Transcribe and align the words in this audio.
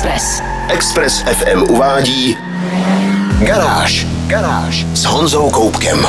Express. 0.00 0.42
Express 0.68 1.22
FM 1.22 1.62
uvádí 1.62 2.36
Garáž. 3.38 4.06
Garáž 4.26 4.86
s 4.94 5.04
Honzou 5.04 5.50
Koupkem. 5.50 6.06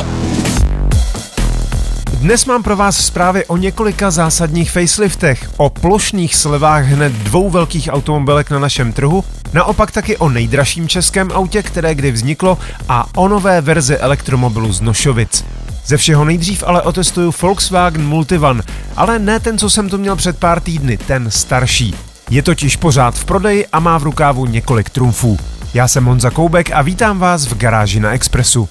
Dnes 2.12 2.46
mám 2.46 2.62
pro 2.62 2.76
vás 2.76 2.96
zprávy 2.96 3.46
o 3.46 3.56
několika 3.56 4.10
zásadních 4.10 4.70
faceliftech, 4.70 5.50
o 5.56 5.70
plošných 5.70 6.34
slevách 6.36 6.84
hned 6.84 7.12
dvou 7.12 7.50
velkých 7.50 7.88
automobilek 7.92 8.50
na 8.50 8.58
našem 8.58 8.92
trhu, 8.92 9.24
naopak 9.52 9.90
taky 9.90 10.16
o 10.16 10.28
nejdražším 10.28 10.88
českém 10.88 11.30
autě, 11.32 11.62
které 11.62 11.94
kdy 11.94 12.10
vzniklo 12.10 12.58
a 12.88 13.06
o 13.16 13.28
nové 13.28 13.60
verzi 13.60 13.96
elektromobilu 13.96 14.72
z 14.72 14.80
Nošovic. 14.80 15.44
Ze 15.86 15.96
všeho 15.96 16.24
nejdřív 16.24 16.64
ale 16.66 16.82
otestuju 16.82 17.34
Volkswagen 17.42 18.06
Multivan, 18.06 18.62
ale 18.96 19.18
ne 19.18 19.40
ten, 19.40 19.58
co 19.58 19.70
jsem 19.70 19.88
tu 19.88 19.98
měl 19.98 20.16
před 20.16 20.38
pár 20.38 20.60
týdny, 20.60 20.96
ten 20.96 21.30
starší. 21.30 21.94
Je 22.32 22.42
totiž 22.42 22.76
pořád 22.76 23.14
v 23.14 23.24
prodeji 23.24 23.66
a 23.66 23.80
má 23.80 23.98
v 23.98 24.02
rukávu 24.02 24.46
několik 24.46 24.90
trumfů. 24.90 25.38
Já 25.74 25.88
jsem 25.88 26.04
Honza 26.04 26.30
Koubek 26.30 26.70
a 26.72 26.82
vítám 26.82 27.18
vás 27.18 27.46
v 27.46 27.56
garáži 27.56 28.00
na 28.00 28.12
Expressu. 28.12 28.68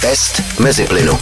Test 0.00 0.60
mezi 0.60 0.84
plynu. 0.84 1.18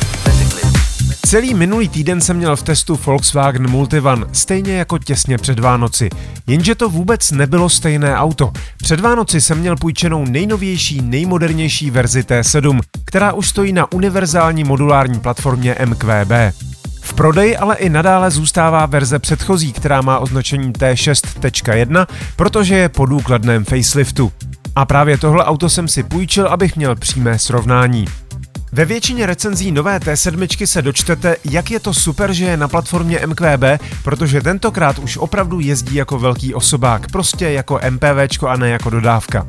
Celý 1.27 1.55
minulý 1.55 1.89
týden 1.89 2.21
jsem 2.21 2.37
měl 2.37 2.57
v 2.57 2.63
testu 2.63 3.01
Volkswagen 3.07 3.71
Multivan, 3.71 4.27
stejně 4.33 4.73
jako 4.73 4.99
těsně 4.99 5.39
před 5.39 5.59
Vánoci. 5.59 6.09
Jenže 6.47 6.75
to 6.75 6.89
vůbec 6.89 7.31
nebylo 7.31 7.69
stejné 7.69 8.17
auto. 8.17 8.53
Před 8.83 9.01
Vánoci 9.01 9.41
jsem 9.41 9.59
měl 9.59 9.77
půjčenou 9.77 10.25
nejnovější, 10.25 11.03
nejmodernější 11.03 11.91
verzi 11.91 12.21
T7, 12.21 12.81
která 13.05 13.33
už 13.33 13.49
stojí 13.49 13.73
na 13.73 13.93
univerzální 13.93 14.65
modulární 14.65 15.21
platformě 15.21 15.77
MQB. 15.87 16.33
V 17.11 17.15
prodeji 17.15 17.57
ale 17.57 17.77
i 17.77 17.89
nadále 17.89 18.31
zůstává 18.31 18.87
verze 18.87 19.19
předchozí, 19.19 19.73
která 19.73 20.01
má 20.01 20.19
označení 20.19 20.73
T6.1, 20.73 22.07
protože 22.37 22.77
je 22.77 22.89
po 22.89 23.07
důkladném 23.07 23.65
faceliftu. 23.65 24.33
A 24.77 24.85
právě 24.85 25.19
tohle 25.19 25.45
auto 25.45 25.69
jsem 25.69 25.89
si 25.89 26.03
půjčil, 26.03 26.47
abych 26.49 26.77
měl 26.77 26.97
přímé 26.97 27.39
srovnání. 27.39 28.07
Ve 28.73 28.85
většině 28.85 29.27
recenzí 29.27 29.73
nové 29.73 29.99
T7 29.99 30.67
se 30.67 30.83
dočtete, 30.83 31.37
jak 31.45 31.71
je 31.71 31.81
to 31.81 31.95
super, 31.95 32.33
že 32.33 32.45
je 32.45 32.57
na 32.57 32.69
platformě 32.69 33.21
MQB, 33.27 33.65
protože 34.05 34.41
tentokrát 34.41 34.99
už 34.99 35.17
opravdu 35.17 35.61
jezdí 35.61 35.95
jako 35.95 36.19
velký 36.19 36.55
osobák, 36.55 37.11
prostě 37.11 37.51
jako 37.51 37.81
MPVčko 37.91 38.49
a 38.49 38.57
ne 38.57 38.71
jako 38.71 38.91
dodávka. 38.91 39.47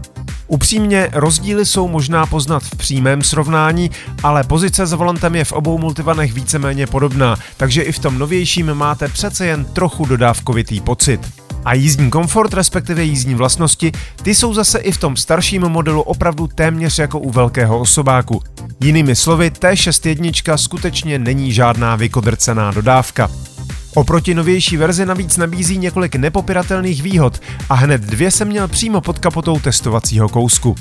Upřímně, 0.52 1.10
rozdíly 1.14 1.66
jsou 1.66 1.88
možná 1.88 2.26
poznat 2.26 2.64
v 2.64 2.76
přímém 2.76 3.24
srovnání, 3.24 3.92
ale 4.24 4.44
pozice 4.44 4.86
za 4.86 4.96
volantem 4.96 5.36
je 5.36 5.46
v 5.46 5.52
obou 5.52 5.78
multivanech 5.78 6.34
víceméně 6.34 6.88
podobná, 6.88 7.38
takže 7.58 7.82
i 7.82 7.92
v 7.92 8.00
tom 8.00 8.20
novějším 8.20 8.74
máte 8.74 9.08
přece 9.08 9.46
jen 9.46 9.66
trochu 9.66 10.06
dodávkovitý 10.06 10.82
pocit. 10.82 11.20
A 11.66 11.74
jízdní 11.74 12.10
komfort, 12.10 12.54
respektive 12.54 13.04
jízdní 13.04 13.36
vlastnosti, 13.36 13.92
ty 14.24 14.36
jsou 14.36 14.54
zase 14.54 14.80
i 14.80 14.92
v 14.92 14.98
tom 14.98 15.18
starším 15.18 15.62
modelu 15.62 16.02
opravdu 16.02 16.48
téměř 16.48 17.00
jako 17.00 17.20
u 17.20 17.32
velkého 17.32 17.80
osobáku. 17.80 18.42
Jinými 18.84 19.16
slovy, 19.16 19.52
T61 19.60 20.58
skutečně 20.58 21.20
není 21.20 21.54
žádná 21.54 21.96
vykodrcená 21.96 22.72
dodávka. 22.72 23.30
Oproti 23.94 24.34
novější 24.34 24.78
verzi 24.78 25.06
navíc 25.06 25.38
nabízí 25.38 25.78
několik 25.78 26.16
nepopiratelných 26.16 27.04
výhod 27.04 27.42
a 27.70 27.74
hned 27.74 28.02
dvě 28.02 28.32
jsem 28.32 28.48
měl 28.48 28.68
přímo 28.68 29.02
pod 29.02 29.20
kapotou 29.20 29.60
testovacího 29.60 30.30
kousku. 30.30 30.76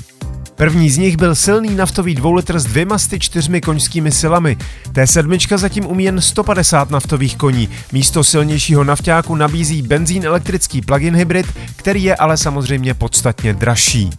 První 0.55 0.89
z 0.89 0.97
nich 0.97 1.17
byl 1.17 1.35
silný 1.35 1.75
naftový 1.75 2.15
dvoulitr 2.15 2.59
s 2.59 2.65
dvěma 2.65 2.97
sty 2.97 3.19
čtyřmi 3.19 3.61
koňskými 3.61 4.11
silami. 4.11 4.57
T7 4.93 5.57
zatím 5.57 5.85
umí 5.85 6.03
jen 6.03 6.21
150 6.21 6.89
naftových 6.89 7.35
koní. 7.35 7.69
Místo 7.91 8.23
silnějšího 8.23 8.83
nafťáku 8.83 9.35
nabízí 9.35 9.81
benzín 9.81 10.25
elektrický 10.25 10.81
plug-in 10.81 11.15
hybrid, 11.15 11.47
který 11.75 12.03
je 12.03 12.15
ale 12.15 12.37
samozřejmě 12.37 12.93
podstatně 12.93 13.53
dražší. 13.53 14.09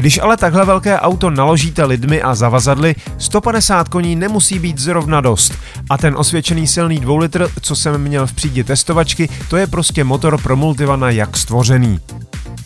Když 0.00 0.18
ale 0.22 0.36
takhle 0.36 0.64
velké 0.64 1.00
auto 1.00 1.30
naložíte 1.30 1.84
lidmi 1.84 2.22
a 2.22 2.34
zavazadly, 2.34 2.94
150 3.18 3.88
koní 3.88 4.16
nemusí 4.16 4.58
být 4.58 4.78
zrovna 4.78 5.20
dost. 5.20 5.52
A 5.90 5.98
ten 5.98 6.16
osvědčený 6.16 6.66
silný 6.66 7.00
2 7.00 7.18
litr, 7.18 7.48
co 7.60 7.76
jsem 7.76 8.00
měl 8.02 8.26
v 8.26 8.32
přídi 8.32 8.64
testovačky, 8.64 9.28
to 9.50 9.56
je 9.56 9.66
prostě 9.66 10.04
motor 10.04 10.42
pro 10.42 10.56
multivana 10.56 11.10
jak 11.10 11.36
stvořený. 11.36 12.00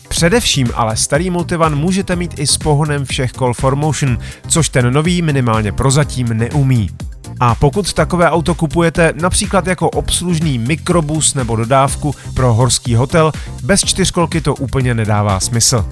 Především 0.07 0.69
ale 0.75 0.97
starý 0.97 1.29
multivan 1.29 1.75
můžete 1.75 2.15
mít 2.15 2.39
i 2.39 2.47
s 2.47 2.57
pohonem 2.57 3.05
všech 3.05 3.31
kol 3.31 3.51
4Motion, 3.51 4.17
což 4.47 4.69
ten 4.69 4.93
nový 4.93 5.21
minimálně 5.21 5.71
prozatím 5.71 6.27
neumí. 6.27 6.89
A 7.39 7.55
pokud 7.55 7.93
takové 7.93 8.31
auto 8.31 8.55
kupujete 8.55 9.13
například 9.21 9.67
jako 9.67 9.89
obslužný 9.89 10.57
mikrobus 10.59 11.33
nebo 11.33 11.55
dodávku 11.55 12.15
pro 12.33 12.53
horský 12.53 12.95
hotel, 12.95 13.31
bez 13.63 13.85
čtyřkolky 13.85 14.41
to 14.41 14.55
úplně 14.55 14.93
nedává 14.93 15.39
smysl. 15.39 15.85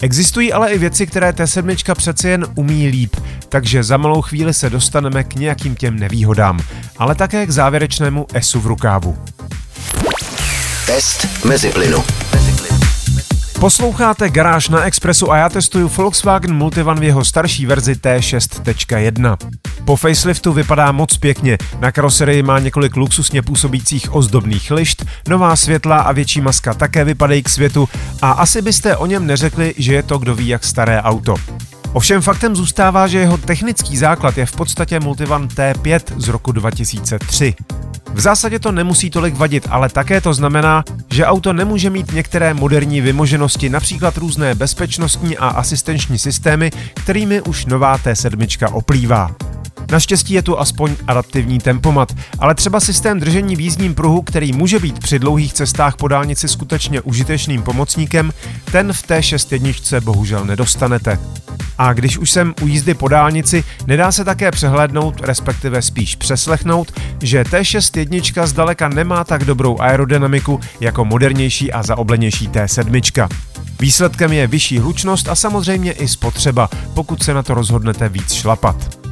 Existují 0.00 0.52
ale 0.52 0.72
i 0.72 0.78
věci, 0.78 1.06
které 1.06 1.30
T7 1.30 1.94
přece 1.94 2.28
jen 2.28 2.46
umí 2.54 2.88
líp, 2.88 3.16
takže 3.48 3.82
za 3.82 3.96
malou 3.96 4.22
chvíli 4.22 4.54
se 4.54 4.70
dostaneme 4.70 5.24
k 5.24 5.34
nějakým 5.34 5.74
těm 5.74 5.98
nevýhodám, 5.98 6.60
ale 6.98 7.14
také 7.14 7.46
k 7.46 7.50
závěrečnému 7.50 8.26
ESu 8.34 8.60
v 8.60 8.66
rukávu. 8.66 9.18
Test 10.86 11.44
mezi 11.44 11.70
plynu. 11.70 12.23
Posloucháte 13.60 14.30
Garáž 14.30 14.68
na 14.68 14.82
Expressu 14.82 15.32
a 15.32 15.36
já 15.36 15.48
testuju 15.48 15.88
Volkswagen 15.88 16.54
Multivan 16.54 17.00
v 17.00 17.02
jeho 17.02 17.24
starší 17.24 17.66
verzi 17.66 17.92
T6.1. 17.92 19.36
Po 19.84 19.96
faceliftu 19.96 20.52
vypadá 20.52 20.92
moc 20.92 21.16
pěkně, 21.16 21.58
na 21.80 21.92
karoserii 21.92 22.42
má 22.42 22.58
několik 22.58 22.96
luxusně 22.96 23.42
působících 23.42 24.14
ozdobných 24.14 24.70
lišt, 24.70 25.06
nová 25.28 25.56
světla 25.56 25.98
a 25.98 26.12
větší 26.12 26.40
maska 26.40 26.74
také 26.74 27.04
vypadají 27.04 27.42
k 27.42 27.48
světu 27.48 27.88
a 28.22 28.30
asi 28.30 28.62
byste 28.62 28.96
o 28.96 29.06
něm 29.06 29.26
neřekli, 29.26 29.74
že 29.78 29.94
je 29.94 30.02
to 30.02 30.18
kdo 30.18 30.34
ví 30.34 30.48
jak 30.48 30.64
staré 30.64 31.02
auto. 31.02 31.34
Ovšem 31.92 32.22
faktem 32.22 32.56
zůstává, 32.56 33.06
že 33.06 33.18
jeho 33.18 33.38
technický 33.38 33.96
základ 33.96 34.38
je 34.38 34.46
v 34.46 34.52
podstatě 34.52 35.00
Multivan 35.00 35.48
T5 35.48 36.00
z 36.16 36.28
roku 36.28 36.52
2003. 36.52 37.54
V 38.14 38.20
zásadě 38.20 38.58
to 38.58 38.72
nemusí 38.72 39.10
tolik 39.10 39.36
vadit, 39.36 39.66
ale 39.70 39.88
také 39.88 40.20
to 40.20 40.34
znamená, 40.34 40.84
že 41.10 41.26
auto 41.26 41.52
nemůže 41.52 41.90
mít 41.90 42.12
některé 42.12 42.54
moderní 42.54 43.00
vymoženosti, 43.00 43.68
například 43.68 44.16
různé 44.16 44.54
bezpečnostní 44.54 45.38
a 45.38 45.48
asistenční 45.48 46.18
systémy, 46.18 46.70
kterými 46.94 47.40
už 47.40 47.66
nová 47.66 47.98
T7 47.98 48.68
oplývá. 48.72 49.30
Naštěstí 49.94 50.34
je 50.34 50.42
tu 50.42 50.60
aspoň 50.60 50.96
adaptivní 51.06 51.58
tempomat, 51.58 52.12
ale 52.38 52.54
třeba 52.54 52.80
systém 52.80 53.20
držení 53.20 53.56
v 53.56 53.60
jízdním 53.60 53.94
pruhu, 53.94 54.22
který 54.22 54.52
může 54.52 54.78
být 54.78 54.98
při 54.98 55.18
dlouhých 55.18 55.52
cestách 55.52 55.96
po 55.96 56.08
dálnici 56.08 56.48
skutečně 56.48 57.00
užitečným 57.00 57.62
pomocníkem, 57.62 58.32
ten 58.72 58.92
v 58.92 59.02
té 59.02 59.20
6.1 59.20 60.00
bohužel 60.00 60.44
nedostanete. 60.44 61.18
A 61.78 61.92
když 61.92 62.18
už 62.18 62.30
jsem 62.30 62.54
u 62.62 62.66
jízdy 62.66 62.94
po 62.94 63.08
dálnici, 63.08 63.64
nedá 63.86 64.12
se 64.12 64.24
také 64.24 64.50
přehlédnout, 64.50 65.20
respektive 65.20 65.82
spíš 65.82 66.16
přeslechnout, 66.16 66.92
že 67.22 67.42
T6.1 67.42 68.46
zdaleka 68.46 68.88
nemá 68.88 69.24
tak 69.24 69.44
dobrou 69.44 69.80
aerodynamiku 69.80 70.60
jako 70.80 71.04
modernější 71.04 71.72
a 71.72 71.82
zaoblenější 71.82 72.48
T7. 72.48 73.28
Výsledkem 73.80 74.32
je 74.32 74.46
vyšší 74.46 74.78
hlučnost 74.78 75.28
a 75.28 75.34
samozřejmě 75.34 75.92
i 75.92 76.08
spotřeba, 76.08 76.68
pokud 76.94 77.22
se 77.22 77.34
na 77.34 77.42
to 77.42 77.54
rozhodnete 77.54 78.08
víc 78.08 78.32
šlapat. 78.32 79.03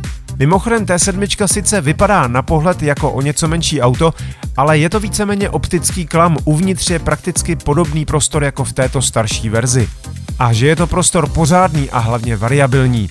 Mimochodem 0.42 0.86
T7 0.86 1.46
sice 1.46 1.80
vypadá 1.80 2.28
na 2.28 2.42
pohled 2.42 2.82
jako 2.82 3.10
o 3.10 3.22
něco 3.22 3.48
menší 3.48 3.80
auto, 3.80 4.14
ale 4.56 4.78
je 4.78 4.90
to 4.90 5.00
víceméně 5.00 5.50
optický 5.50 6.06
klam, 6.06 6.36
uvnitř 6.44 6.90
je 6.90 6.98
prakticky 6.98 7.56
podobný 7.56 8.04
prostor 8.04 8.44
jako 8.44 8.64
v 8.64 8.72
této 8.72 9.02
starší 9.02 9.48
verzi. 9.48 9.88
A 10.38 10.52
že 10.52 10.66
je 10.66 10.76
to 10.76 10.86
prostor 10.86 11.28
pořádný 11.28 11.90
a 11.90 11.98
hlavně 11.98 12.36
variabilní. 12.36 13.08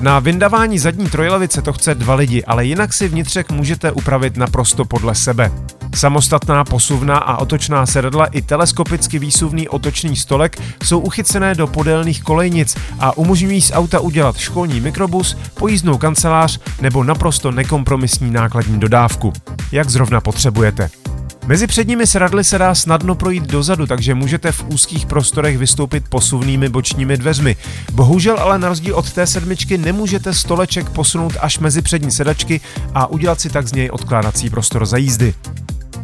Na 0.00 0.18
vyndavání 0.18 0.78
zadní 0.78 1.08
trojlavice 1.08 1.62
to 1.62 1.72
chce 1.72 1.94
dva 1.94 2.14
lidi, 2.14 2.44
ale 2.44 2.64
jinak 2.64 2.92
si 2.92 3.08
vnitřek 3.08 3.50
můžete 3.50 3.92
upravit 3.92 4.36
naprosto 4.36 4.84
podle 4.84 5.14
sebe. 5.14 5.52
Samostatná 5.94 6.64
posuvná 6.64 7.18
a 7.18 7.36
otočná 7.36 7.86
sedadla 7.86 8.26
i 8.26 8.42
teleskopicky 8.42 9.18
výsuvný 9.18 9.68
otočný 9.68 10.16
stolek 10.16 10.62
jsou 10.84 10.98
uchycené 10.98 11.54
do 11.54 11.66
podélných 11.66 12.22
kolejnic 12.22 12.76
a 12.98 13.16
umožňují 13.16 13.60
z 13.60 13.72
auta 13.74 14.00
udělat 14.00 14.36
školní 14.36 14.80
mikrobus, 14.80 15.36
pojízdnou 15.54 15.98
kancelář 15.98 16.60
nebo 16.80 17.04
naprosto 17.04 17.50
nekompromisní 17.50 18.30
nákladní 18.30 18.80
dodávku, 18.80 19.32
jak 19.72 19.90
zrovna 19.90 20.20
potřebujete. 20.20 20.99
Mezi 21.46 21.66
předními 21.66 22.06
sedadly 22.06 22.44
se 22.44 22.58
dá 22.58 22.74
snadno 22.74 23.14
projít 23.14 23.44
dozadu, 23.44 23.86
takže 23.86 24.14
můžete 24.14 24.52
v 24.52 24.64
úzkých 24.68 25.06
prostorech 25.06 25.58
vystoupit 25.58 26.04
posuvnými 26.08 26.68
bočními 26.68 27.16
dveřmi. 27.16 27.56
Bohužel 27.92 28.38
ale 28.38 28.58
na 28.58 28.68
rozdíl 28.68 28.96
od 28.96 29.12
té 29.12 29.26
sedmičky 29.26 29.78
nemůžete 29.78 30.34
stoleček 30.34 30.90
posunout 30.90 31.32
až 31.40 31.58
mezi 31.58 31.82
přední 31.82 32.10
sedačky 32.10 32.60
a 32.94 33.06
udělat 33.06 33.40
si 33.40 33.50
tak 33.50 33.68
z 33.68 33.72
něj 33.72 33.90
odkládací 33.92 34.50
prostor 34.50 34.86
za 34.86 34.96
jízdy. 34.96 35.34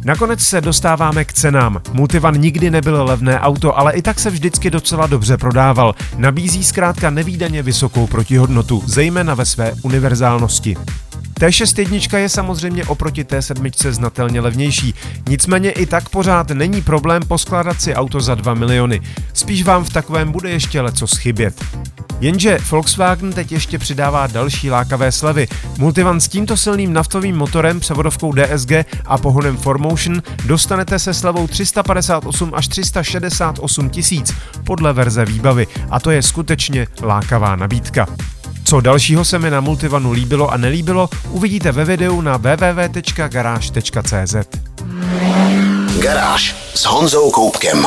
Nakonec 0.03 0.41
se 0.41 0.61
dostáváme 0.61 1.25
k 1.25 1.33
cenám. 1.33 1.81
Multivan 1.93 2.41
nikdy 2.41 2.71
nebyl 2.71 3.03
levné 3.03 3.39
auto, 3.39 3.77
ale 3.77 3.93
i 3.93 4.01
tak 4.01 4.19
se 4.19 4.29
vždycky 4.29 4.69
docela 4.69 5.07
dobře 5.07 5.37
prodával. 5.37 5.95
Nabízí 6.17 6.63
zkrátka 6.63 7.09
nevýdaně 7.09 7.63
vysokou 7.63 8.07
protihodnotu, 8.07 8.83
zejména 8.85 9.33
ve 9.33 9.45
své 9.45 9.73
univerzálnosti. 9.83 10.77
T6 11.39 12.17
je 12.17 12.29
samozřejmě 12.29 12.85
oproti 12.85 13.23
T7 13.23 13.91
znatelně 13.91 14.41
levnější, 14.41 14.93
nicméně 15.29 15.71
i 15.71 15.85
tak 15.85 16.09
pořád 16.09 16.49
není 16.49 16.81
problém 16.81 17.21
poskládat 17.27 17.81
si 17.81 17.95
auto 17.95 18.21
za 18.21 18.35
2 18.35 18.53
miliony. 18.53 19.01
Spíš 19.33 19.63
vám 19.63 19.83
v 19.83 19.93
takovém 19.93 20.31
bude 20.31 20.49
ještě 20.49 20.81
leco 20.81 21.07
schybět. 21.07 21.65
Jenže 22.19 22.57
Volkswagen 22.71 23.33
teď 23.33 23.51
ještě 23.51 23.79
přidává 23.79 24.27
další 24.27 24.71
lákavé 24.71 25.11
slevy. 25.11 25.47
Multivan 25.77 26.19
s 26.19 26.27
tímto 26.27 26.57
silným 26.57 26.93
naftovým 26.93 27.35
motorem, 27.35 27.79
převodovkou 27.79 28.33
DSG 28.33 28.71
a 29.05 29.17
pohonem 29.17 29.57
4Motion 29.57 30.21
dostanete 30.45 30.99
se 30.99 31.13
slevou 31.13 31.47
358 31.47 32.51
až 32.55 32.67
368 32.67 33.89
tisíc 33.89 34.33
podle 34.63 34.93
verze 34.93 35.25
výbavy 35.25 35.67
a 35.89 35.99
to 35.99 36.11
je 36.11 36.21
skutečně 36.21 36.87
lákavá 37.01 37.55
nabídka. 37.55 38.07
Co 38.67 38.81
dalšího 38.81 39.25
se 39.25 39.39
mi 39.39 39.49
na 39.49 39.61
Multivanu 39.61 40.11
líbilo 40.11 40.49
a 40.49 40.57
nelíbilo, 40.57 41.09
uvidíte 41.29 41.71
ve 41.71 41.85
videu 41.85 42.21
na 42.21 42.37
www.garage.cz. 42.37 44.35
Garáž 45.99 46.55
s 46.73 46.85
Honzou 46.85 47.31
Koupkem. 47.31 47.85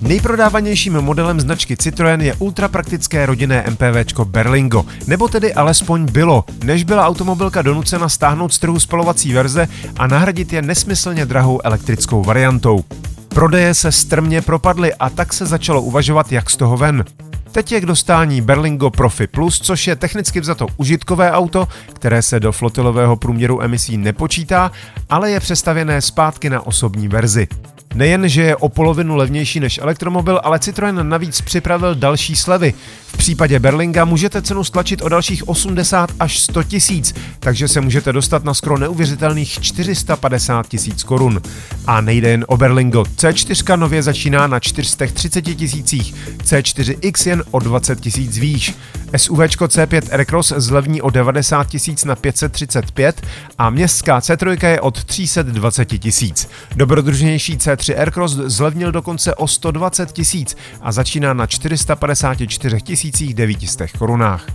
Nejprodávanějším 0.00 0.92
modelem 0.92 1.40
značky 1.40 1.74
Citroën 1.74 2.20
je 2.20 2.34
ultrapraktické 2.34 3.26
rodinné 3.26 3.64
MPVčko 3.70 4.24
Berlingo, 4.24 4.86
nebo 5.06 5.28
tedy 5.28 5.54
alespoň 5.54 6.04
bylo, 6.04 6.44
než 6.64 6.84
byla 6.84 7.06
automobilka 7.06 7.62
donucena 7.62 8.08
stáhnout 8.08 8.52
z 8.52 8.58
trhu 8.58 8.80
spalovací 8.80 9.32
verze 9.32 9.68
a 9.98 10.06
nahradit 10.06 10.52
je 10.52 10.62
nesmyslně 10.62 11.26
drahou 11.26 11.60
elektrickou 11.64 12.22
variantou. 12.22 12.84
Prodeje 13.28 13.74
se 13.74 13.92
strmě 13.92 14.42
propadly 14.42 14.94
a 14.94 15.10
tak 15.10 15.32
se 15.32 15.46
začalo 15.46 15.82
uvažovat, 15.82 16.32
jak 16.32 16.50
z 16.50 16.56
toho 16.56 16.76
ven. 16.76 17.04
Teď 17.52 17.72
je 17.72 17.80
k 17.80 17.86
dostání 17.86 18.40
Berlingo 18.40 18.90
Profi 18.90 19.26
Plus, 19.26 19.60
což 19.60 19.86
je 19.86 19.96
technicky 19.96 20.40
vzato 20.40 20.66
užitkové 20.76 21.32
auto, 21.32 21.68
které 21.92 22.22
se 22.22 22.40
do 22.40 22.52
flotilového 22.52 23.16
průměru 23.16 23.62
emisí 23.62 23.96
nepočítá, 23.96 24.72
ale 25.10 25.30
je 25.30 25.40
přestavěné 25.40 26.00
zpátky 26.00 26.50
na 26.50 26.66
osobní 26.66 27.08
verzi. 27.08 27.48
Nejen, 27.94 28.28
že 28.28 28.42
je 28.42 28.56
o 28.56 28.68
polovinu 28.68 29.16
levnější 29.16 29.60
než 29.60 29.78
elektromobil, 29.78 30.40
ale 30.44 30.58
Citroën 30.58 31.08
navíc 31.08 31.40
připravil 31.40 31.94
další 31.94 32.36
slevy. 32.36 32.74
V 33.06 33.16
případě 33.16 33.58
Berlinga 33.58 34.04
můžete 34.04 34.42
cenu 34.42 34.64
stlačit 34.64 35.02
o 35.02 35.08
dalších 35.08 35.48
80 35.48 36.10
až 36.20 36.38
100 36.38 36.62
tisíc, 36.62 37.14
takže 37.40 37.68
se 37.68 37.80
můžete 37.80 38.12
dostat 38.12 38.44
na 38.44 38.54
skoro 38.54 38.78
neuvěřitelných 38.78 39.60
450 39.60 40.68
tisíc 40.68 41.02
korun. 41.02 41.42
A 41.86 42.00
nejde 42.00 42.28
jen 42.30 42.44
o 42.48 42.56
Berlingo. 42.56 43.02
C4 43.02 43.78
nově 43.78 44.02
začíná 44.02 44.46
na 44.46 44.60
430 44.60 45.42
tisících, 45.42 46.14
C4X 46.44 47.28
jen 47.28 47.44
o 47.50 47.58
20 47.58 48.00
tisíc 48.00 48.38
výš. 48.38 48.74
SUVčko 49.16 49.64
C5 49.64 50.02
Aircross 50.12 50.52
zlevní 50.56 51.02
o 51.02 51.10
90 51.10 51.68
tisíc 51.68 52.04
na 52.04 52.16
535 52.16 53.26
a 53.58 53.70
městská 53.70 54.18
C3 54.18 54.68
je 54.68 54.80
od 54.80 55.04
320 55.04 55.84
tisíc. 55.84 56.48
Dobrodružnější 56.76 57.56
C3 57.56 57.81
Aircross 57.88 58.32
zlevnil 58.32 58.92
dokonce 58.92 59.34
o 59.34 59.48
120 59.48 60.12
tisíc 60.12 60.56
a 60.80 60.92
začíná 60.92 61.32
na 61.32 61.46
454 61.46 63.34
900 63.34 63.92
korunách. 63.92 64.46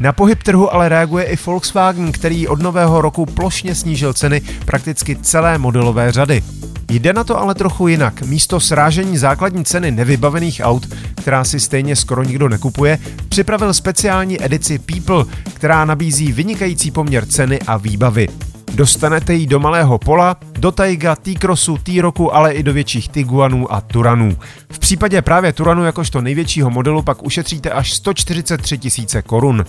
Na 0.00 0.12
pohyb 0.12 0.42
trhu 0.42 0.74
ale 0.74 0.88
reaguje 0.88 1.24
i 1.24 1.36
Volkswagen, 1.46 2.12
který 2.12 2.48
od 2.48 2.62
nového 2.62 3.00
roku 3.00 3.26
plošně 3.26 3.74
snížil 3.74 4.12
ceny 4.12 4.40
prakticky 4.64 5.16
celé 5.16 5.58
modelové 5.58 6.12
řady. 6.12 6.42
Jde 6.90 7.12
na 7.12 7.24
to 7.24 7.40
ale 7.40 7.54
trochu 7.54 7.88
jinak. 7.88 8.22
Místo 8.22 8.60
srážení 8.60 9.18
základní 9.18 9.64
ceny 9.64 9.90
nevybavených 9.90 10.60
aut, 10.64 10.86
která 11.14 11.44
si 11.44 11.60
stejně 11.60 11.96
skoro 11.96 12.22
nikdo 12.22 12.48
nekupuje, 12.48 12.98
připravil 13.28 13.74
speciální 13.74 14.44
edici 14.44 14.78
People, 14.78 15.24
která 15.54 15.84
nabízí 15.84 16.32
vynikající 16.32 16.90
poměr 16.90 17.26
ceny 17.26 17.58
a 17.66 17.76
výbavy. 17.76 18.28
Dostanete 18.76 19.34
ji 19.34 19.46
do 19.46 19.60
malého 19.60 19.98
pola, 19.98 20.36
do 20.58 20.72
Taiga, 20.72 21.16
T-Crossu, 21.16 21.78
T-Roku, 21.78 22.34
ale 22.34 22.52
i 22.52 22.62
do 22.62 22.72
větších 22.72 23.08
Tiguanů 23.08 23.72
a 23.72 23.80
Turanů. 23.80 24.36
V 24.72 24.78
případě 24.78 25.22
právě 25.22 25.52
Turanu 25.52 25.84
jakožto 25.84 26.20
největšího 26.20 26.70
modelu 26.70 27.02
pak 27.02 27.22
ušetříte 27.22 27.70
až 27.70 27.92
143 27.92 28.78
tisíce 28.78 29.22
korun. 29.22 29.64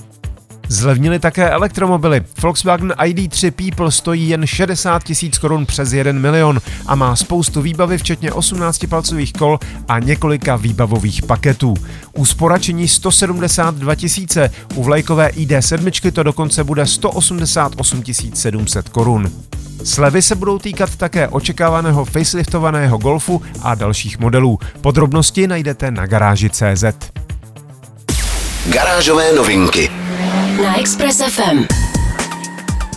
Zlevnili 0.69 1.19
také 1.19 1.49
elektromobily. 1.49 2.21
Volkswagen 2.41 2.91
ID3 2.91 3.51
People 3.51 3.91
stojí 3.91 4.29
jen 4.29 4.47
60 4.47 5.03
tisíc 5.03 5.37
korun 5.37 5.65
přes 5.65 5.93
1 5.93 6.11
milion 6.11 6.61
a 6.85 6.95
má 6.95 7.15
spoustu 7.15 7.61
výbavy, 7.61 7.97
včetně 7.97 8.31
18 8.31 8.85
palcových 8.89 9.33
kol 9.33 9.59
a 9.87 9.99
několika 9.99 10.55
výbavových 10.55 11.23
paketů. 11.23 11.73
Úspora 12.13 12.59
činí 12.59 12.87
172 12.87 13.95
tisíce, 13.95 14.51
u 14.75 14.83
vlajkové 14.83 15.27
ID7 15.27 16.11
to 16.11 16.23
dokonce 16.23 16.63
bude 16.63 16.85
188 16.85 18.03
700 18.33 18.89
korun. 18.89 19.31
Slevy 19.83 20.21
se 20.21 20.35
budou 20.35 20.59
týkat 20.59 20.95
také 20.95 21.27
očekávaného 21.27 22.05
faceliftovaného 22.05 22.97
Golfu 22.97 23.41
a 23.61 23.75
dalších 23.75 24.19
modelů. 24.19 24.59
Podrobnosti 24.81 25.47
najdete 25.47 25.91
na 25.91 26.05
garáži 26.05 26.49
CZ. 26.49 26.83
Garážové 28.69 29.33
novinky 29.33 29.89
na 30.63 30.79
Express 30.79 31.21
FM. 31.21 31.65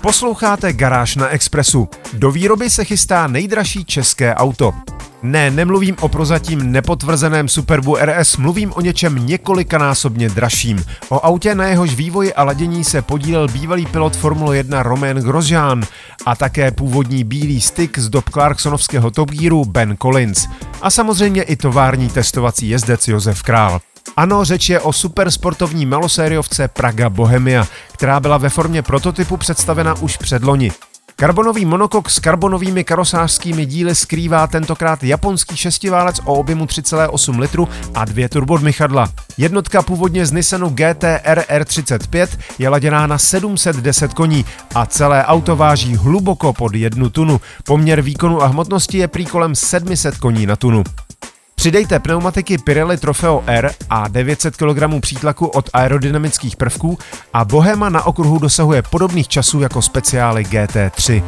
Posloucháte 0.01 0.73
Garáž 0.73 1.17
na 1.17 1.29
Expressu. 1.29 1.89
Do 2.13 2.31
výroby 2.31 2.71
se 2.71 2.85
chystá 2.85 3.27
nejdražší 3.27 3.85
české 3.85 4.35
auto. 4.35 4.73
Ne, 5.23 5.51
nemluvím 5.51 5.97
o 6.01 6.09
prozatím 6.09 6.73
nepotvrzeném 6.73 7.49
Superbu 7.49 7.97
RS, 7.97 8.37
mluvím 8.37 8.73
o 8.73 8.81
něčem 8.81 9.27
několikanásobně 9.27 10.29
dražším. 10.29 10.85
O 11.09 11.27
autě 11.27 11.55
na 11.55 11.67
jehož 11.67 11.95
vývoji 11.95 12.35
a 12.35 12.45
ladění 12.45 12.85
se 12.85 13.03
podílel 13.03 13.49
bývalý 13.49 13.87
pilot 13.87 14.17
Formule 14.17 14.57
1 14.57 14.83
Romain 14.83 15.17
Grosjean 15.17 15.83
a 16.27 16.37
také 16.37 16.71
původní 16.71 17.25
bílý 17.25 17.61
styk 17.61 17.99
z 17.99 18.09
dob 18.09 18.31
Clarksonovského 18.31 19.11
Top 19.11 19.31
Gearu 19.31 19.65
Ben 19.65 19.97
Collins. 20.03 20.49
A 20.83 20.91
samozřejmě 20.91 21.43
i 21.43 21.57
tovární 21.57 22.09
testovací 22.09 22.69
jezdec 22.69 23.09
Josef 23.09 23.43
Král. 23.43 23.81
Ano, 24.17 24.45
řeč 24.45 24.69
je 24.69 24.81
o 24.81 24.93
supersportovní 24.93 25.87
malosériovce 25.87 26.69
Praga 26.69 27.11
Bohemia, 27.11 27.67
která 27.93 28.21
byla 28.21 28.39
ve 28.39 28.49
formě 28.49 28.83
prototypu 28.83 29.37
představena 29.37 29.95
už 29.95 30.17
před 30.17 30.45
loni. 30.45 30.73
Karbonový 31.21 31.65
monokok 31.65 32.11
s 32.11 32.19
karbonovými 32.19 32.85
karosářskými 32.85 33.67
díly 33.67 33.95
skrývá 33.95 34.47
tentokrát 34.47 35.05
japonský 35.05 35.57
šestiválec 35.57 36.21
o 36.25 36.35
objemu 36.35 36.65
3,8 36.65 37.41
litru 37.41 37.69
a 37.95 38.05
dvě 38.05 38.29
turbodmychadla. 38.29 39.09
Jednotka 39.39 39.83
původně 39.83 40.27
z 40.27 40.33
Nissanu 40.33 40.69
GTR 40.69 41.41
R35 41.49 42.29
je 42.59 42.69
laděná 42.69 43.07
na 43.07 43.19
710 43.19 44.15
koní 44.15 44.45
a 44.75 44.87
celé 44.87 45.25
auto 45.25 45.57
váží 45.57 45.97
hluboko 45.97 46.53
pod 46.53 46.75
jednu 46.75 47.11
tunu. 47.11 47.41
Poměr 47.65 48.01
výkonu 48.03 48.43
a 48.43 48.47
hmotnosti 48.47 48.99
je 48.99 49.09
prý 49.09 49.27
kolem 49.27 49.55
700 49.55 50.19
koní 50.19 50.47
na 50.47 50.57
tunu. 50.57 50.85
Přidejte 51.61 51.99
pneumatiky 51.99 52.59
Pirelli 52.59 52.97
Trofeo 52.97 53.45
R 53.47 53.73
a 53.91 54.09
900 54.09 54.57
kg 54.57 55.01
přítlaku 55.01 55.47
od 55.47 55.71
aerodynamických 55.73 56.57
prvků 56.57 56.99
a 57.33 57.45
Bohema 57.45 57.89
na 57.89 58.03
okruhu 58.03 58.39
dosahuje 58.39 58.83
podobných 58.83 59.29
časů 59.29 59.61
jako 59.61 59.83
speciály 59.83 60.45
GT3. 60.45 61.25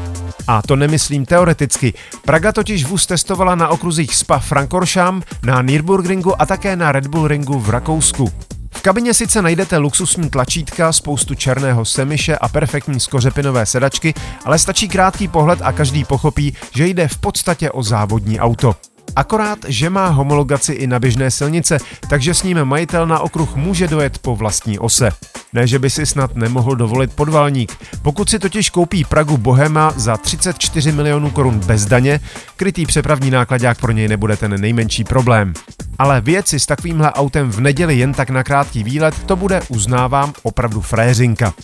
A 0.46 0.62
to 0.62 0.76
nemyslím 0.76 1.26
teoreticky. 1.26 1.94
Praga 2.24 2.52
totiž 2.52 2.84
vůz 2.84 3.06
testovala 3.06 3.54
na 3.54 3.68
okruzích 3.68 4.14
Spa 4.14 4.38
Frankorsham, 4.38 5.22
na 5.42 5.62
Nürburgringu 5.62 6.42
a 6.42 6.46
také 6.46 6.76
na 6.76 6.92
Red 6.92 7.06
Bull 7.06 7.28
Ringu 7.28 7.58
v 7.58 7.70
Rakousku. 7.70 8.32
V 8.70 8.82
kabině 8.82 9.14
sice 9.14 9.42
najdete 9.42 9.76
luxusní 9.76 10.30
tlačítka, 10.30 10.92
spoustu 10.92 11.34
černého 11.34 11.84
semiše 11.84 12.36
a 12.36 12.48
perfektní 12.48 13.00
skořepinové 13.00 13.66
sedačky, 13.66 14.14
ale 14.44 14.58
stačí 14.58 14.88
krátký 14.88 15.28
pohled 15.28 15.58
a 15.62 15.72
každý 15.72 16.04
pochopí, 16.04 16.54
že 16.74 16.86
jde 16.86 17.08
v 17.08 17.18
podstatě 17.18 17.70
o 17.70 17.82
závodní 17.82 18.40
auto. 18.40 18.76
Akorát, 19.16 19.58
že 19.68 19.90
má 19.90 20.08
homologaci 20.08 20.72
i 20.72 20.86
na 20.86 20.98
běžné 20.98 21.30
silnice, 21.30 21.78
takže 22.08 22.34
s 22.34 22.42
ním 22.42 22.64
majitel 22.64 23.06
na 23.06 23.18
okruh 23.18 23.56
může 23.56 23.88
dojet 23.88 24.18
po 24.18 24.36
vlastní 24.36 24.78
ose. 24.78 25.10
Ne, 25.52 25.66
že 25.66 25.78
by 25.78 25.90
si 25.90 26.06
snad 26.06 26.36
nemohl 26.36 26.76
dovolit 26.76 27.12
podvalník. 27.12 27.72
Pokud 28.02 28.30
si 28.30 28.38
totiž 28.38 28.70
koupí 28.70 29.04
Pragu 29.04 29.36
Bohema 29.36 29.92
za 29.96 30.16
34 30.16 30.92
milionů 30.92 31.30
korun 31.30 31.58
bez 31.58 31.86
daně, 31.86 32.20
krytý 32.56 32.86
přepravní 32.86 33.30
nákladák 33.30 33.80
pro 33.80 33.92
něj 33.92 34.08
nebude 34.08 34.36
ten 34.36 34.60
nejmenší 34.60 35.04
problém. 35.04 35.54
Ale 35.98 36.22
si 36.44 36.60
s 36.60 36.66
takovýmhle 36.66 37.12
autem 37.12 37.50
v 37.50 37.60
neděli 37.60 37.98
jen 37.98 38.14
tak 38.14 38.30
na 38.30 38.44
krátký 38.44 38.84
výlet, 38.84 39.14
to 39.26 39.36
bude, 39.36 39.60
uznávám, 39.68 40.32
opravdu 40.42 40.80
fréřinka. 40.80 41.54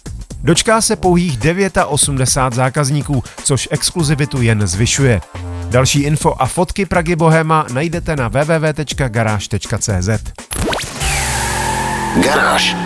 Dočká 0.43 0.81
se 0.81 0.97
pouhých 0.97 1.39
89 1.87 2.55
zákazníků, 2.57 3.25
což 3.45 3.69
exkluzivitu 3.71 4.43
jen 4.43 4.67
zvyšuje. 4.67 5.21
Další 5.71 6.01
info 6.01 6.35
a 6.39 6.47
fotky 6.47 6.87
Pragy 6.87 7.17
Bohema 7.17 7.67
najdete 7.73 8.17
na 8.17 8.29
www.garage.cz. 8.29 10.09
Garáž. 12.25 12.77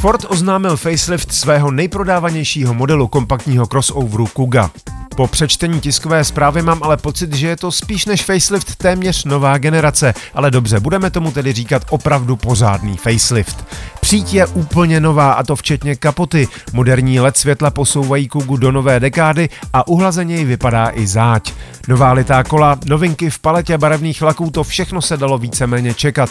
Ford 0.00 0.24
oznámil 0.28 0.76
facelift 0.76 1.32
svého 1.32 1.70
nejprodávanějšího 1.70 2.74
modelu 2.74 3.08
kompaktního 3.08 3.66
crossoveru 3.66 4.26
Kuga. 4.26 4.70
Po 5.16 5.26
přečtení 5.26 5.80
tiskové 5.80 6.24
zprávy 6.24 6.62
mám 6.62 6.82
ale 6.82 6.96
pocit, 6.96 7.34
že 7.34 7.48
je 7.48 7.56
to 7.56 7.72
spíš 7.72 8.06
než 8.06 8.24
facelift 8.24 8.76
téměř 8.76 9.24
nová 9.24 9.58
generace, 9.58 10.14
ale 10.34 10.50
dobře, 10.50 10.80
budeme 10.80 11.10
tomu 11.10 11.30
tedy 11.30 11.52
říkat 11.52 11.82
opravdu 11.90 12.36
pořádný 12.36 12.96
facelift. 12.96 13.64
Přít 14.00 14.34
je 14.34 14.46
úplně 14.46 15.00
nová 15.00 15.32
a 15.32 15.42
to 15.42 15.56
včetně 15.56 15.96
kapoty. 15.96 16.48
Moderní 16.72 17.20
LED 17.20 17.36
světla 17.36 17.70
posouvají 17.70 18.28
Kugu 18.28 18.56
do 18.56 18.72
nové 18.72 19.00
dekády 19.00 19.48
a 19.72 19.88
uhlazeněji 19.88 20.44
vypadá 20.44 20.90
i 20.94 21.06
záď. 21.06 21.52
Nová 21.88 22.12
litá 22.12 22.44
kola, 22.44 22.78
novinky 22.86 23.30
v 23.30 23.38
paletě 23.38 23.78
barevných 23.78 24.22
laků, 24.22 24.50
to 24.50 24.64
všechno 24.64 25.02
se 25.02 25.16
dalo 25.16 25.38
víceméně 25.38 25.94
čekat. 25.94 26.30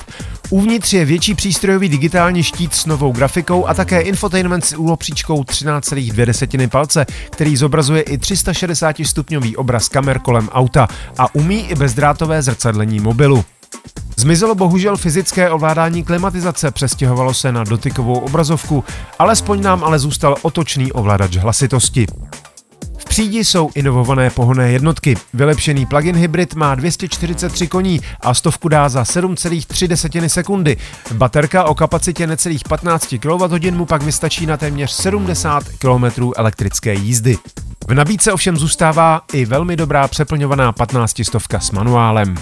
Uvnitř 0.49 0.93
je 0.93 1.05
větší 1.05 1.35
přístrojový 1.35 1.89
digitální 1.89 2.43
štít 2.43 2.75
s 2.75 2.85
novou 2.85 3.11
grafikou 3.11 3.67
a 3.67 3.73
také 3.73 4.01
infotainment 4.01 4.65
s 4.65 4.73
úlopříčkou 4.77 5.43
13,2 5.43 6.69
palce, 6.69 7.05
který 7.29 7.57
zobrazuje 7.57 8.01
i 8.01 8.17
360 8.17 8.95
stupňový 9.03 9.57
obraz 9.57 9.89
kamer 9.89 10.19
kolem 10.19 10.49
auta 10.49 10.87
a 11.17 11.35
umí 11.35 11.67
i 11.69 11.75
bezdrátové 11.75 12.41
zrcadlení 12.41 12.99
mobilu. 12.99 13.45
Zmizelo 14.17 14.55
bohužel 14.55 14.97
fyzické 14.97 15.49
ovládání 15.49 16.03
klimatizace, 16.03 16.71
přestěhovalo 16.71 17.33
se 17.33 17.51
na 17.51 17.63
dotykovou 17.63 18.19
obrazovku, 18.19 18.83
alespoň 19.19 19.61
nám 19.61 19.83
ale 19.83 19.99
zůstal 19.99 20.35
otočný 20.41 20.91
ovladač 20.91 21.35
hlasitosti. 21.35 22.07
V 23.15 23.17
přídi 23.17 23.45
jsou 23.45 23.69
inovované 23.75 24.29
pohonné 24.29 24.71
jednotky. 24.71 25.15
Vylepšený 25.33 25.85
plug-in 25.85 26.15
hybrid 26.15 26.55
má 26.55 26.75
243 26.75 27.67
koní 27.67 28.01
a 28.21 28.33
stovku 28.33 28.67
dá 28.67 28.89
za 28.89 29.03
7,3 29.03 30.27
sekundy. 30.27 30.77
Baterka 31.13 31.63
o 31.63 31.75
kapacitě 31.75 32.27
necelých 32.27 32.63
15 32.69 33.15
kWh 33.19 33.71
mu 33.71 33.85
pak 33.85 34.03
vystačí 34.03 34.45
na 34.45 34.57
téměř 34.57 34.91
70 34.91 35.63
km 35.63 36.31
elektrické 36.35 36.93
jízdy. 36.93 37.37
V 37.87 37.93
nabídce 37.93 38.33
ovšem 38.33 38.57
zůstává 38.57 39.21
i 39.33 39.45
velmi 39.45 39.75
dobrá 39.75 40.07
přeplňovaná 40.07 40.71
15 40.71 41.21
stovka 41.23 41.59
s 41.59 41.71
manuálem. 41.71 42.35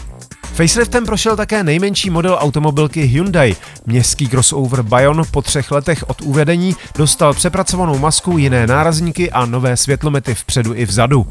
Faceliftem 0.54 1.06
prošel 1.06 1.36
také 1.36 1.64
nejmenší 1.64 2.10
model 2.10 2.38
automobilky 2.40 3.02
Hyundai. 3.02 3.56
Městský 3.86 4.28
crossover 4.28 4.82
Bayon 4.82 5.24
po 5.32 5.42
třech 5.42 5.72
letech 5.72 6.10
od 6.10 6.22
uvedení 6.22 6.76
dostal 6.98 7.34
přepracovanou 7.34 8.00
masku, 8.00 8.38
jiné 8.38 8.68
nárazníky 8.68 9.32
a 9.32 9.46
nové 9.46 9.78
světlomety 9.78 10.36
vpředu 10.36 10.76
i 10.76 10.86
vzadu. 10.86 11.28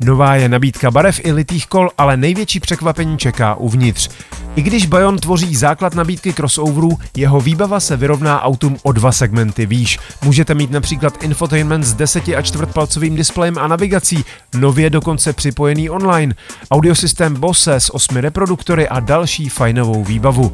Nová 0.00 0.34
je 0.34 0.48
nabídka 0.48 0.90
barev 0.90 1.20
i 1.24 1.32
litých 1.32 1.66
kol, 1.66 1.90
ale 1.98 2.16
největší 2.16 2.60
překvapení 2.60 3.18
čeká 3.18 3.54
uvnitř. 3.54 4.08
I 4.56 4.62
když 4.62 4.86
Bayon 4.86 5.18
tvoří 5.18 5.56
základ 5.56 5.94
nabídky 5.94 6.32
crossoverů, 6.32 6.98
jeho 7.16 7.40
výbava 7.40 7.80
se 7.80 7.96
vyrovná 7.96 8.42
autům 8.42 8.76
o 8.82 8.92
dva 8.92 9.12
segmenty 9.12 9.66
výš. 9.66 9.98
Můžete 10.24 10.54
mít 10.54 10.70
například 10.70 11.22
infotainment 11.22 11.84
s 11.84 11.94
10 11.94 12.28
a 12.28 12.42
čtvrtpalcovým 12.42 13.16
displejem 13.16 13.58
a 13.58 13.68
navigací, 13.68 14.24
nově 14.54 14.90
dokonce 14.90 15.32
připojený 15.32 15.90
online, 15.90 16.34
audiosystém 16.70 17.34
Bose 17.34 17.74
s 17.74 17.94
osmi 17.94 18.20
reproduktory 18.20 18.88
a 18.88 19.00
další 19.00 19.48
fajnovou 19.48 20.04
výbavu. 20.04 20.52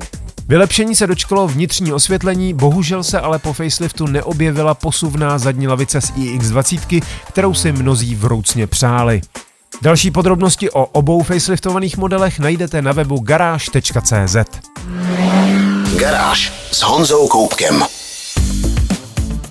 Vylepšení 0.49 0.95
se 0.95 1.07
dočkalo 1.07 1.49
vnitřní 1.49 1.93
osvětlení, 1.93 2.55
bohužel 2.55 3.03
se 3.05 3.21
ale 3.21 3.39
po 3.39 3.53
faceliftu 3.53 4.07
neobjevila 4.07 4.75
posuvná 4.75 5.39
zadní 5.39 5.69
lavice 5.69 6.01
z 6.01 6.11
iX20, 6.11 7.03
kterou 7.29 7.55
si 7.55 7.73
mnozí 7.73 8.15
vroucně 8.15 8.67
přáli. 8.67 9.21
Další 9.83 10.11
podrobnosti 10.11 10.71
o 10.71 10.85
obou 10.85 11.23
faceliftovaných 11.23 11.97
modelech 11.97 12.39
najdete 12.39 12.83
na 12.83 12.93
webu 12.93 13.19
garáž.cz. 13.19 14.37
Garáž 15.97 16.53
s 16.73 16.83
Honzou 16.83 17.29
Koupkem. 17.29 17.85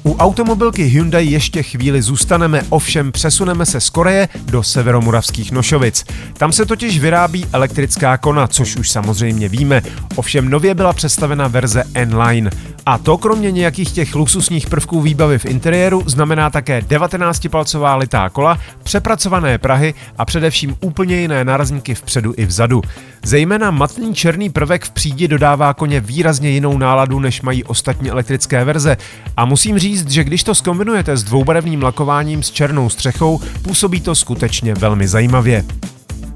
U 0.05 0.15
automobilky 0.15 0.83
Hyundai 0.83 1.25
ještě 1.25 1.63
chvíli 1.63 2.01
zůstaneme, 2.01 2.61
ovšem 2.69 3.11
přesuneme 3.11 3.65
se 3.65 3.79
z 3.79 3.89
Koreje 3.89 4.29
do 4.45 4.63
severomoravských 4.63 5.51
Nošovic. 5.51 6.05
Tam 6.37 6.51
se 6.51 6.65
totiž 6.65 6.99
vyrábí 6.99 7.45
elektrická 7.53 8.17
kona, 8.17 8.47
což 8.47 8.75
už 8.75 8.91
samozřejmě 8.91 9.49
víme, 9.49 9.81
ovšem 10.15 10.49
nově 10.49 10.75
byla 10.75 10.93
představena 10.93 11.47
verze 11.47 11.83
N-Line. 11.93 12.49
A 12.85 12.97
to 12.97 13.17
kromě 13.17 13.51
nějakých 13.51 13.91
těch 13.91 14.15
luxusních 14.15 14.69
prvků 14.69 15.01
výbavy 15.01 15.39
v 15.39 15.45
interiéru 15.45 16.03
znamená 16.05 16.49
také 16.49 16.81
19-palcová 16.81 17.97
litá 17.97 18.29
kola, 18.29 18.59
přepracované 18.83 19.57
Prahy 19.57 19.93
a 20.17 20.25
především 20.25 20.75
úplně 20.81 21.15
jiné 21.15 21.45
nárazníky 21.45 21.95
vpředu 21.95 22.33
i 22.37 22.45
vzadu. 22.45 22.81
Zejména 23.25 23.71
matný 23.71 24.15
černý 24.15 24.49
prvek 24.49 24.85
v 24.85 24.91
přídi 24.91 25.27
dodává 25.27 25.73
koně 25.73 25.99
výrazně 25.99 26.49
jinou 26.49 26.77
náladu, 26.77 27.19
než 27.19 27.41
mají 27.41 27.63
ostatní 27.63 28.09
elektrické 28.09 28.65
verze. 28.65 28.97
A 29.37 29.45
musím 29.45 29.79
říct, 29.79 29.92
že 29.99 30.23
když 30.23 30.43
to 30.43 30.55
skombinujete 30.55 31.17
s 31.17 31.23
dvoubarevným 31.23 31.83
lakováním 31.83 32.43
s 32.43 32.51
černou 32.51 32.89
střechou, 32.89 33.39
působí 33.61 34.01
to 34.01 34.15
skutečně 34.15 34.73
velmi 34.73 35.07
zajímavě. 35.07 35.65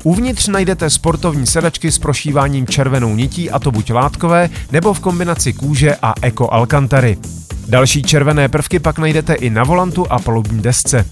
Uvnitř 0.04 0.48
najdete 0.48 0.90
sportovní 0.90 1.48
sedačky 1.48 1.92
s 1.92 2.00
prošíváním 2.00 2.68
červenou 2.68 3.16
nití 3.16 3.52
a 3.52 3.60
to 3.60 3.72
buď 3.72 3.92
látkové, 3.92 4.50
nebo 4.72 4.94
v 4.94 5.00
kombinaci 5.00 5.54
kůže 5.54 5.96
a 6.02 6.14
Eco 6.22 6.54
Alcantary. 6.54 7.18
Další 7.68 8.04
červené 8.04 8.50
prvky 8.50 8.80
pak 8.80 9.00
najdete 9.00 9.34
i 9.34 9.50
na 9.50 9.64
volantu 9.64 10.12
a 10.12 10.20
palubní 10.20 10.62
desce. 10.62 11.06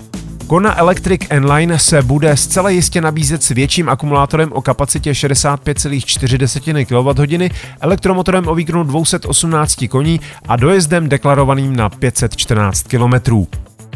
Kona 0.48 0.80
Electric 0.80 1.22
N-Line 1.30 1.80
se 1.80 2.02
bude 2.02 2.38
zcela 2.38 2.70
jistě 2.70 3.02
nabízet 3.02 3.44
s 3.44 3.50
větším 3.50 3.90
akumulátorem 3.90 4.54
o 4.54 4.62
kapacitě 4.62 5.12
65,4 5.12 6.86
kWh, 6.86 7.56
elektromotorem 7.80 8.48
o 8.48 8.56
výkonu 8.56 8.84
218 8.84 9.86
koní 9.90 10.22
a 10.48 10.56
dojezdem 10.56 11.10
deklarovaným 11.10 11.76
na 11.76 11.90
514 11.90 12.84
km. 12.84 13.46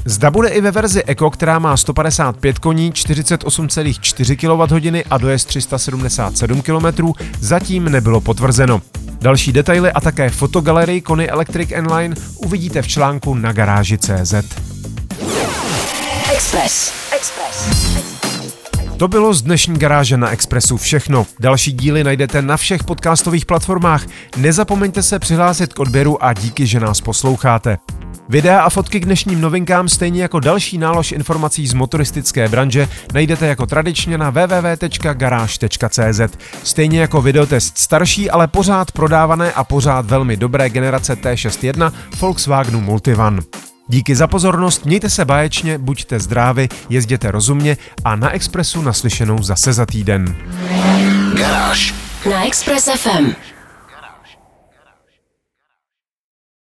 Zda 0.05 0.31
bude 0.31 0.49
i 0.49 0.61
ve 0.61 0.71
verzi 0.71 1.03
Eco, 1.07 1.29
která 1.29 1.59
má 1.59 1.77
155 1.77 2.59
koní, 2.59 2.91
48,4 2.91 4.35
kWh 4.35 5.03
a 5.09 5.17
dojezd 5.17 5.47
377 5.47 6.61
km, 6.61 7.13
zatím 7.39 7.85
nebylo 7.89 8.21
potvrzeno. 8.21 8.81
Další 9.21 9.51
detaily 9.51 9.91
a 9.91 10.01
také 10.01 10.29
fotogalerii 10.29 11.01
Kony 11.01 11.29
Electric 11.29 11.71
N-Line 11.71 12.15
uvidíte 12.35 12.81
v 12.81 12.87
článku 12.87 13.33
na 13.33 13.51
garáži.cz. 13.51 14.68
Express. 16.39 16.93
Express. 17.15 17.67
To 18.97 19.07
bylo 19.07 19.33
z 19.33 19.41
dnešní 19.41 19.79
garáže 19.79 20.17
na 20.17 20.29
Expressu 20.29 20.77
všechno. 20.77 21.25
Další 21.39 21.71
díly 21.71 22.03
najdete 22.03 22.41
na 22.41 22.57
všech 22.57 22.83
podcastových 22.83 23.45
platformách. 23.45 24.05
Nezapomeňte 24.37 25.03
se 25.03 25.19
přihlásit 25.19 25.73
k 25.73 25.79
odběru 25.79 26.23
a 26.23 26.33
díky, 26.33 26.67
že 26.67 26.79
nás 26.79 27.01
posloucháte. 27.01 27.77
Videa 28.29 28.61
a 28.61 28.69
fotky 28.69 28.99
k 28.99 29.05
dnešním 29.05 29.41
novinkám, 29.41 29.89
stejně 29.89 30.21
jako 30.21 30.39
další 30.39 30.77
nálož 30.77 31.11
informací 31.11 31.67
z 31.67 31.73
motoristické 31.73 32.49
branže, 32.49 32.87
najdete 33.13 33.47
jako 33.47 33.65
tradičně 33.65 34.17
na 34.17 34.29
www.garage.cz. 34.29 36.21
Stejně 36.63 37.01
jako 37.01 37.21
videotest 37.21 37.77
starší, 37.77 38.29
ale 38.29 38.47
pořád 38.47 38.91
prodávané 38.91 39.51
a 39.51 39.63
pořád 39.63 40.05
velmi 40.05 40.37
dobré 40.37 40.69
generace 40.69 41.13
T61 41.13 41.91
Volkswagenu 42.19 42.81
Multivan. 42.81 43.39
Díky 43.91 44.15
za 44.15 44.27
pozornost, 44.27 44.85
mějte 44.85 45.09
se 45.09 45.25
báječně, 45.25 45.77
buďte 45.77 46.19
zdraví, 46.19 46.69
jezděte 46.89 47.31
rozumně 47.31 47.77
a 48.05 48.15
na 48.15 48.31
Expressu 48.31 48.81
naslyšenou 48.81 49.43
zase 49.43 49.73
za 49.73 49.85
týden. 49.85 50.35
Garáž. 51.37 51.93
Na 52.29 52.47
Express 52.47 52.89
FM. 52.95 53.33